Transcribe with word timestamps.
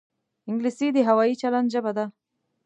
انګلیسي 0.49 0.87
د 0.93 0.97
هوايي 1.07 1.33
چلند 1.41 1.67
ژبه 1.73 1.91
ده 1.97 2.05